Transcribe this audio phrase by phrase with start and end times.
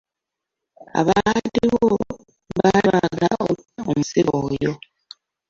[0.99, 1.85] Abaaliwo
[2.57, 4.71] baali baagala okutta omusibe oyo.